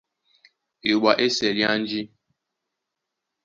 [0.87, 2.01] Eyoɓo á ésɛl é anji.